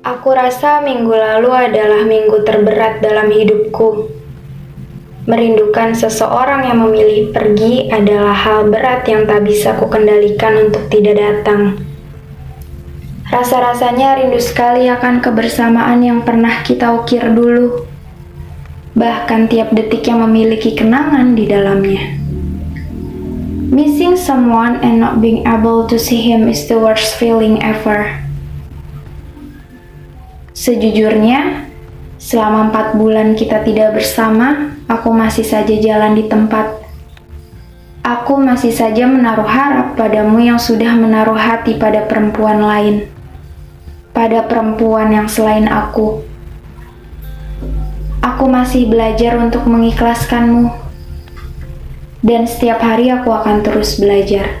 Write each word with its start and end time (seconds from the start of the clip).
Aku 0.00 0.32
rasa 0.32 0.80
minggu 0.80 1.12
lalu 1.12 1.52
adalah 1.52 2.08
minggu 2.08 2.40
terberat 2.40 3.04
dalam 3.04 3.28
hidupku. 3.28 4.08
Merindukan 5.28 5.92
seseorang 5.92 6.64
yang 6.64 6.80
memilih 6.88 7.28
pergi 7.36 7.92
adalah 7.92 8.32
hal 8.32 8.72
berat 8.72 9.04
yang 9.04 9.28
tak 9.28 9.44
bisa 9.44 9.76
kukendalikan 9.76 10.56
untuk 10.56 10.88
tidak 10.88 11.20
datang. 11.20 11.84
Rasa-rasanya 13.28 14.24
rindu 14.24 14.40
sekali 14.40 14.88
akan 14.88 15.20
kebersamaan 15.20 16.00
yang 16.00 16.24
pernah 16.24 16.64
kita 16.64 16.96
ukir 16.96 17.20
dulu. 17.36 17.84
Bahkan 18.96 19.52
tiap 19.52 19.76
detik 19.76 20.08
yang 20.08 20.24
memiliki 20.24 20.72
kenangan 20.72 21.36
di 21.36 21.44
dalamnya. 21.44 22.16
Missing 23.68 24.16
someone 24.16 24.80
and 24.80 24.96
not 24.96 25.20
being 25.20 25.44
able 25.44 25.84
to 25.84 26.00
see 26.00 26.24
him 26.24 26.48
is 26.48 26.64
the 26.72 26.80
worst 26.80 27.20
feeling 27.20 27.60
ever. 27.60 28.29
Sejujurnya, 30.60 31.72
selama 32.20 32.68
empat 32.68 32.92
bulan 32.92 33.32
kita 33.32 33.64
tidak 33.64 33.96
bersama, 33.96 34.76
aku 34.92 35.08
masih 35.08 35.40
saja 35.40 35.72
jalan 35.72 36.12
di 36.12 36.28
tempat. 36.28 36.84
Aku 38.04 38.36
masih 38.36 38.68
saja 38.68 39.08
menaruh 39.08 39.48
harap 39.48 39.96
padamu 39.96 40.36
yang 40.36 40.60
sudah 40.60 40.92
menaruh 41.00 41.40
hati 41.40 41.80
pada 41.80 42.04
perempuan 42.04 42.60
lain. 42.60 43.08
Pada 44.12 44.44
perempuan 44.44 45.08
yang 45.08 45.32
selain 45.32 45.64
aku. 45.64 46.28
Aku 48.20 48.44
masih 48.44 48.84
belajar 48.84 49.40
untuk 49.40 49.64
mengikhlaskanmu. 49.64 50.76
Dan 52.20 52.44
setiap 52.44 52.84
hari 52.84 53.08
aku 53.08 53.32
akan 53.32 53.64
terus 53.64 53.96
belajar. 53.96 54.60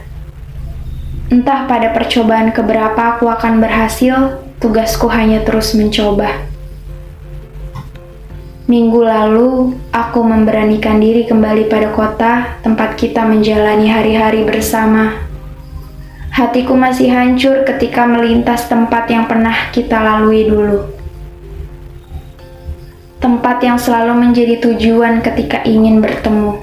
Entah 1.28 1.68
pada 1.68 1.92
percobaan 1.92 2.56
keberapa 2.56 3.20
aku 3.20 3.28
akan 3.28 3.60
berhasil, 3.60 4.48
tugasku 4.60 5.08
hanya 5.08 5.40
terus 5.40 5.72
mencoba. 5.72 6.36
Minggu 8.68 9.02
lalu, 9.02 9.74
aku 9.90 10.20
memberanikan 10.22 11.02
diri 11.02 11.26
kembali 11.26 11.66
pada 11.66 11.90
kota 11.90 12.32
tempat 12.62 12.94
kita 12.94 13.26
menjalani 13.26 13.90
hari-hari 13.90 14.46
bersama. 14.46 15.26
Hatiku 16.30 16.78
masih 16.78 17.10
hancur 17.10 17.66
ketika 17.66 18.06
melintas 18.06 18.70
tempat 18.70 19.10
yang 19.10 19.26
pernah 19.26 19.72
kita 19.74 19.98
lalui 19.98 20.46
dulu. 20.46 20.86
Tempat 23.18 23.64
yang 23.66 23.80
selalu 23.80 24.14
menjadi 24.28 24.62
tujuan 24.62 25.18
ketika 25.24 25.66
ingin 25.66 25.98
bertemu. 25.98 26.62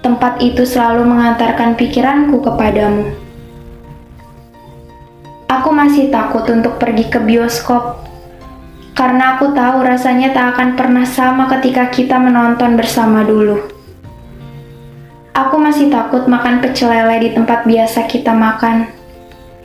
Tempat 0.00 0.40
itu 0.40 0.64
selalu 0.64 1.04
mengantarkan 1.04 1.76
pikiranku 1.76 2.40
kepadamu 2.40 3.23
Aku 5.64 5.72
masih 5.72 6.12
takut 6.12 6.44
untuk 6.52 6.76
pergi 6.76 7.08
ke 7.08 7.16
bioskop 7.24 8.04
karena 8.92 9.32
aku 9.32 9.56
tahu 9.56 9.80
rasanya 9.80 10.36
tak 10.36 10.52
akan 10.52 10.76
pernah 10.76 11.08
sama 11.08 11.48
ketika 11.56 11.88
kita 11.88 12.20
menonton 12.20 12.76
bersama 12.76 13.24
dulu. 13.24 13.64
Aku 15.32 15.56
masih 15.56 15.88
takut 15.88 16.28
makan 16.28 16.60
pecel 16.60 16.92
lele 16.92 17.16
di 17.16 17.30
tempat 17.32 17.64
biasa 17.64 18.04
kita 18.04 18.36
makan. 18.36 18.92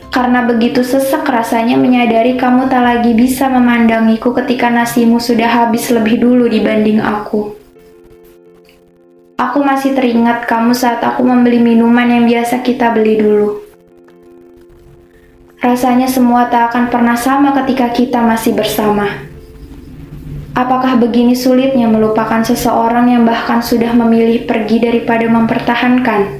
Karena 0.07 0.47
begitu 0.47 0.87
sesek 0.87 1.27
rasanya 1.27 1.75
menyadari 1.75 2.39
kamu 2.39 2.71
tak 2.71 2.79
lagi 2.79 3.11
bisa 3.11 3.51
memandangiku 3.51 4.31
ketika 4.39 4.71
nasimu 4.71 5.19
sudah 5.19 5.51
habis 5.51 5.91
lebih 5.91 6.23
dulu 6.23 6.47
dibanding 6.47 7.03
aku. 7.03 7.59
Aku 9.35 9.59
masih 9.67 9.99
teringat 9.99 10.47
kamu 10.47 10.71
saat 10.71 11.03
aku 11.03 11.27
membeli 11.27 11.59
minuman 11.59 12.07
yang 12.07 12.23
biasa 12.23 12.63
kita 12.63 12.95
beli 12.95 13.19
dulu. 13.19 13.68
Rasanya 15.59 16.07
semua 16.07 16.47
tak 16.47 16.71
akan 16.71 16.87
pernah 16.87 17.19
sama 17.19 17.51
ketika 17.51 17.91
kita 17.91 18.23
masih 18.23 18.55
bersama. 18.55 19.27
Apakah 20.55 20.95
begini 20.95 21.35
sulitnya 21.35 21.83
melupakan 21.83 22.39
seseorang 22.39 23.11
yang 23.11 23.27
bahkan 23.27 23.59
sudah 23.59 23.91
memilih 23.91 24.47
pergi 24.47 24.79
daripada 24.79 25.27
mempertahankan? 25.27 26.39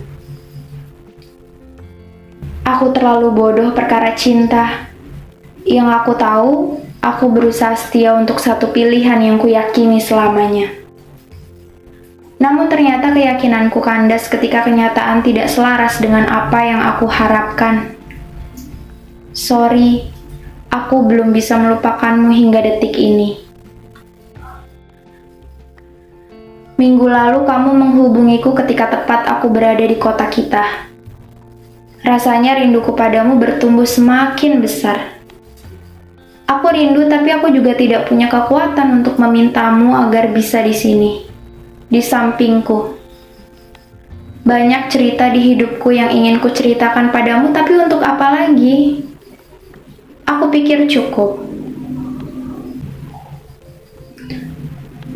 Aku 2.64 2.96
terlalu 2.96 3.28
bodoh 3.36 3.76
perkara 3.76 4.16
cinta. 4.16 4.88
Yang 5.68 5.88
aku 6.00 6.12
tahu, 6.16 6.80
aku 7.04 7.28
berusaha 7.28 7.76
setia 7.76 8.16
untuk 8.16 8.40
satu 8.40 8.72
pilihan 8.72 9.20
yang 9.20 9.36
kuyakini 9.36 10.00
selamanya. 10.00 10.72
Namun 12.40 12.72
ternyata 12.72 13.12
keyakinanku 13.12 13.84
kandas 13.84 14.32
ketika 14.32 14.64
kenyataan 14.64 15.20
tidak 15.28 15.52
selaras 15.52 16.00
dengan 16.00 16.24
apa 16.24 16.60
yang 16.64 16.80
aku 16.80 17.04
harapkan. 17.04 17.99
Sorry, 19.30 20.10
aku 20.74 21.06
belum 21.06 21.30
bisa 21.30 21.54
melupakanmu 21.62 22.34
hingga 22.34 22.66
detik 22.66 22.98
ini. 22.98 23.38
Minggu 26.80 27.06
lalu 27.06 27.44
kamu 27.44 27.70
menghubungiku 27.76 28.56
ketika 28.56 28.90
tepat 28.90 29.28
aku 29.30 29.52
berada 29.52 29.84
di 29.84 30.00
kota 30.00 30.26
kita. 30.32 30.88
Rasanya 32.02 32.58
rinduku 32.58 32.96
padamu 32.96 33.36
bertumbuh 33.36 33.84
semakin 33.84 34.64
besar. 34.64 35.20
Aku 36.50 36.72
rindu 36.72 37.06
tapi 37.06 37.30
aku 37.30 37.52
juga 37.54 37.76
tidak 37.78 38.10
punya 38.10 38.32
kekuatan 38.32 39.04
untuk 39.04 39.22
memintamu 39.22 39.94
agar 39.94 40.32
bisa 40.34 40.64
di 40.66 40.74
sini, 40.74 41.22
di 41.86 42.02
sampingku. 42.02 42.98
Banyak 44.48 44.90
cerita 44.90 45.30
di 45.30 45.54
hidupku 45.54 45.94
yang 45.94 46.10
ingin 46.10 46.42
ku 46.42 46.50
ceritakan 46.50 47.14
padamu, 47.14 47.54
tapi 47.54 47.78
untuk 47.78 48.02
apa 48.02 48.34
lagi? 48.34 49.09
Aku 50.30 50.46
pikir 50.54 50.86
cukup. 50.86 51.42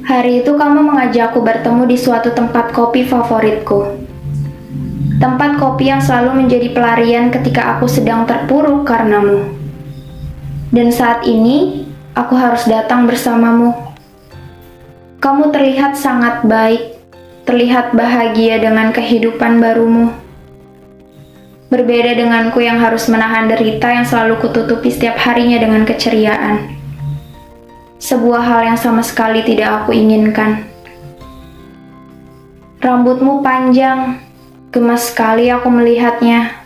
Hari 0.10 0.42
itu 0.42 0.58
kamu 0.58 0.90
mengajakku 0.90 1.38
bertemu 1.38 1.86
di 1.86 1.98
suatu 2.02 2.34
tempat 2.34 2.74
kopi 2.74 3.06
favoritku. 3.06 3.94
Tempat 5.22 5.62
kopi 5.62 5.94
yang 5.94 6.02
selalu 6.02 6.42
menjadi 6.42 6.74
pelarian 6.74 7.30
ketika 7.30 7.78
aku 7.78 7.86
sedang 7.86 8.26
terpuruk 8.26 8.90
karenamu. 8.90 9.54
Dan 10.74 10.90
saat 10.90 11.22
ini, 11.30 11.86
aku 12.18 12.34
harus 12.34 12.66
datang 12.66 13.06
bersamamu. 13.06 13.78
Kamu 15.22 15.54
terlihat 15.54 15.94
sangat 15.94 16.42
baik, 16.42 16.98
terlihat 17.46 17.94
bahagia 17.94 18.58
dengan 18.58 18.90
kehidupan 18.90 19.62
barumu. 19.62 20.23
Berbeda 21.74 22.14
denganku 22.14 22.62
yang 22.62 22.78
harus 22.78 23.10
menahan 23.10 23.50
derita 23.50 23.90
yang 23.90 24.06
selalu 24.06 24.38
kututupi 24.46 24.94
setiap 24.94 25.18
harinya 25.18 25.58
dengan 25.58 25.82
keceriaan. 25.90 26.70
Sebuah 27.98 28.46
hal 28.46 28.62
yang 28.70 28.78
sama 28.78 29.02
sekali 29.02 29.42
tidak 29.42 29.82
aku 29.82 29.90
inginkan. 29.90 30.70
Rambutmu 32.78 33.42
panjang, 33.42 34.22
gemas 34.70 35.10
sekali 35.10 35.50
aku 35.50 35.66
melihatnya. 35.74 36.62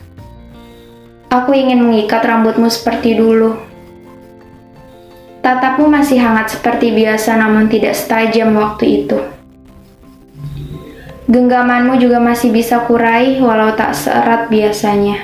Aku 1.32 1.56
ingin 1.56 1.88
mengikat 1.88 2.28
rambutmu 2.28 2.68
seperti 2.68 3.16
dulu. 3.16 3.56
Tatapmu 5.40 5.88
masih 5.88 6.20
hangat 6.20 6.60
seperti 6.60 6.92
biasa 6.92 7.40
namun 7.40 7.72
tidak 7.72 7.96
setajam 7.96 8.52
waktu 8.60 9.08
itu. 9.08 9.37
Genggamanmu 11.28 12.00
juga 12.00 12.24
masih 12.24 12.56
bisa 12.56 12.88
kurai 12.88 13.36
walau 13.44 13.76
tak 13.76 13.92
seerat 13.92 14.48
biasanya. 14.48 15.20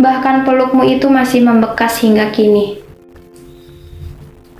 Bahkan 0.00 0.48
pelukmu 0.48 0.80
itu 0.88 1.12
masih 1.12 1.44
membekas 1.44 2.00
hingga 2.00 2.32
kini. 2.32 2.80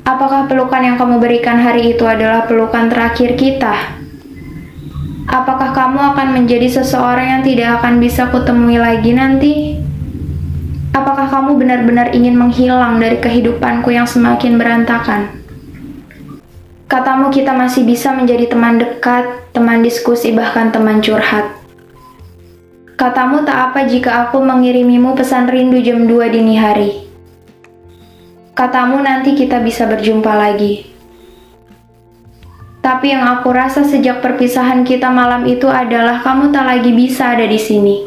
Apakah 0.05 0.45
pelukan 0.53 0.85
yang 0.85 1.01
kamu 1.01 1.17
berikan 1.17 1.57
hari 1.57 1.97
itu 1.97 2.05
adalah 2.05 2.45
pelukan 2.45 2.93
terakhir 2.93 3.41
kita? 3.41 3.97
Apakah 5.33 5.73
kamu 5.73 6.13
akan 6.13 6.29
menjadi 6.39 6.77
seseorang 6.77 7.41
yang 7.41 7.43
tidak 7.43 7.81
akan 7.81 7.97
bisa 7.97 8.29
kutemui 8.29 8.77
lagi 8.77 9.17
nanti? 9.17 9.81
Apakah 10.93 11.25
kamu 11.29 11.57
benar-benar 11.57 12.13
ingin 12.13 12.37
menghilang 12.37 13.01
dari 13.01 13.17
kehidupanku 13.17 13.97
yang 13.97 14.05
semakin 14.05 14.61
berantakan? 14.61 15.46
Katamu 16.87 17.35
kita 17.35 17.51
masih 17.51 17.83
bisa 17.83 18.15
menjadi 18.15 18.47
teman 18.47 18.79
dekat, 18.79 19.27
teman 19.51 19.83
diskusi, 19.83 20.31
bahkan 20.31 20.71
teman 20.71 21.03
curhat. 21.03 21.51
Katamu 22.95 23.43
tak 23.43 23.75
apa 23.75 23.91
jika 23.91 24.31
aku 24.31 24.39
mengirimimu 24.39 25.19
pesan 25.19 25.51
rindu 25.51 25.83
jam 25.83 26.07
2 26.07 26.31
dini 26.31 26.55
hari. 26.55 27.11
Katamu 28.55 29.03
nanti 29.03 29.35
kita 29.35 29.59
bisa 29.59 29.91
berjumpa 29.91 30.31
lagi. 30.31 30.87
Tapi 32.87 33.11
yang 33.11 33.27
aku 33.35 33.51
rasa 33.51 33.83
sejak 33.83 34.23
perpisahan 34.23 34.87
kita 34.87 35.11
malam 35.11 35.43
itu 35.43 35.67
adalah 35.67 36.23
kamu 36.23 36.55
tak 36.55 36.71
lagi 36.71 36.95
bisa 36.95 37.35
ada 37.35 37.51
di 37.51 37.59
sini. 37.59 38.07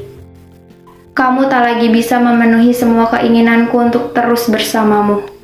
Kamu 1.12 1.52
tak 1.52 1.68
lagi 1.68 1.92
bisa 1.92 2.16
memenuhi 2.16 2.72
semua 2.72 3.12
keinginanku 3.12 3.76
untuk 3.76 4.16
terus 4.16 4.48
bersamamu. 4.48 5.39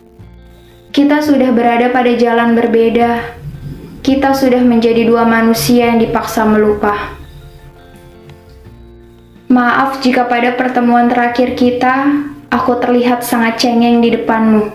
Kita 0.95 1.19
sudah 1.19 1.51
berada 1.51 1.91
pada 1.91 2.15
jalan 2.15 2.55
berbeda. 2.55 3.35
Kita 3.99 4.31
sudah 4.31 4.63
menjadi 4.63 5.03
dua 5.03 5.27
manusia 5.27 5.91
yang 5.91 5.99
dipaksa 5.99 6.47
melupa. 6.47 7.19
Maaf 9.51 9.99
jika 9.99 10.23
pada 10.23 10.55
pertemuan 10.55 11.11
terakhir 11.11 11.59
kita, 11.59 12.23
Aku 12.55 12.79
terlihat 12.79 13.19
sangat 13.19 13.59
cengeng 13.59 13.99
di 13.99 14.15
depanmu. 14.15 14.71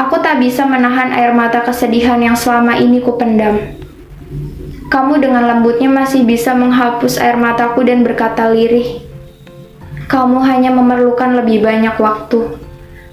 Aku 0.00 0.16
tak 0.24 0.40
bisa 0.40 0.64
menahan 0.64 1.12
air 1.12 1.36
mata 1.36 1.60
kesedihan 1.60 2.16
yang 2.16 2.32
selama 2.32 2.80
ini 2.80 3.04
kupendam. 3.04 3.76
Kamu 4.88 5.20
dengan 5.20 5.44
lembutnya 5.44 5.92
masih 5.92 6.24
bisa 6.24 6.56
menghapus 6.56 7.20
air 7.20 7.36
mataku 7.36 7.84
dan 7.84 8.00
berkata 8.00 8.48
lirih. 8.48 9.04
Kamu 10.08 10.40
hanya 10.40 10.72
memerlukan 10.72 11.36
lebih 11.36 11.60
banyak 11.60 11.92
waktu. 12.00 12.69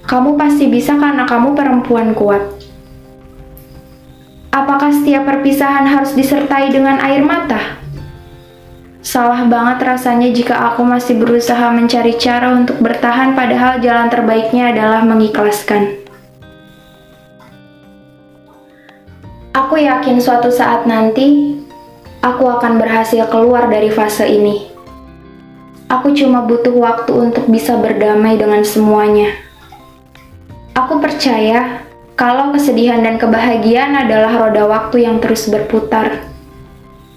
Kamu 0.08 0.40
pasti 0.40 0.72
bisa 0.72 0.96
karena 0.96 1.28
kamu 1.28 1.52
perempuan 1.52 2.16
kuat. 2.16 2.40
Apakah 4.48 4.88
setiap 4.88 5.28
perpisahan 5.28 5.84
harus 5.84 6.16
disertai 6.16 6.72
dengan 6.72 6.96
air 7.04 7.20
mata? 7.20 7.76
Salah 9.04 9.44
banget 9.44 9.84
rasanya 9.84 10.32
jika 10.32 10.72
aku 10.72 10.80
masih 10.80 11.20
berusaha 11.20 11.68
mencari 11.76 12.16
cara 12.16 12.56
untuk 12.56 12.80
bertahan 12.80 13.36
padahal 13.36 13.84
jalan 13.84 14.08
terbaiknya 14.08 14.72
adalah 14.72 15.04
mengikhlaskan. 15.04 16.00
Aku 19.52 19.76
yakin 19.76 20.24
suatu 20.24 20.48
saat 20.48 20.88
nanti 20.88 21.52
aku 22.24 22.48
akan 22.48 22.80
berhasil 22.80 23.28
keluar 23.28 23.68
dari 23.68 23.92
fase 23.92 24.24
ini. 24.24 24.72
Aku 25.92 26.16
cuma 26.16 26.48
butuh 26.48 26.72
waktu 26.72 27.12
untuk 27.12 27.44
bisa 27.52 27.76
berdamai 27.76 28.40
dengan 28.40 28.64
semuanya. 28.64 29.47
Aku 30.78 31.02
percaya 31.02 31.82
kalau 32.14 32.54
kesedihan 32.54 33.02
dan 33.02 33.18
kebahagiaan 33.18 33.98
adalah 33.98 34.46
roda 34.46 34.70
waktu 34.70 35.10
yang 35.10 35.18
terus 35.18 35.50
berputar. 35.50 36.22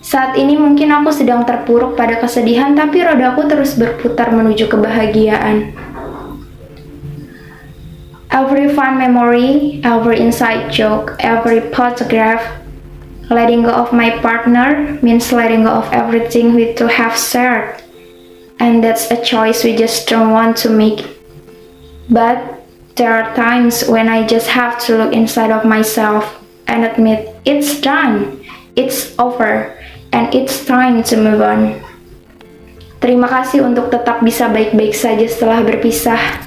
Saat 0.02 0.34
ini 0.34 0.58
mungkin 0.58 0.90
aku 0.90 1.14
sedang 1.14 1.46
terpuruk 1.46 1.94
pada 1.94 2.18
kesedihan, 2.18 2.74
tapi 2.74 3.06
rodaku 3.06 3.46
terus 3.46 3.78
berputar 3.78 4.34
menuju 4.34 4.66
kebahagiaan. 4.66 5.78
Every 8.34 8.74
fun 8.74 8.98
memory, 8.98 9.78
every 9.86 10.18
inside 10.18 10.74
joke, 10.74 11.14
every 11.22 11.62
photograph, 11.70 12.42
letting 13.30 13.62
go 13.62 13.78
of 13.78 13.94
my 13.94 14.18
partner 14.26 14.98
means 15.06 15.30
letting 15.30 15.70
go 15.70 15.86
of 15.86 15.88
everything 15.94 16.58
we 16.58 16.74
to 16.82 16.90
have 16.90 17.14
shared. 17.14 17.78
And 18.58 18.82
that's 18.82 19.14
a 19.14 19.22
choice 19.22 19.62
we 19.62 19.78
just 19.78 20.10
don't 20.10 20.34
want 20.34 20.58
to 20.66 20.70
make. 20.74 21.06
But 22.10 22.61
There 23.02 23.18
are 23.18 23.34
times 23.34 23.90
when 23.90 24.06
I 24.06 24.22
just 24.30 24.46
have 24.54 24.78
to 24.86 24.94
look 24.94 25.10
inside 25.10 25.50
of 25.50 25.66
myself 25.66 26.38
and 26.70 26.86
admit 26.86 27.34
it's 27.50 27.82
done, 27.82 28.46
it's 28.78 29.18
over, 29.18 29.74
and 30.14 30.30
it's 30.30 30.62
time 30.70 31.02
to 31.10 31.18
move 31.18 31.42
on. 31.42 31.82
Terima 33.02 33.26
kasih 33.26 33.66
untuk 33.66 33.90
tetap 33.90 34.22
bisa 34.22 34.54
baik-baik 34.54 34.94
saja 34.94 35.26
setelah 35.26 35.66
berpisah. 35.66 36.46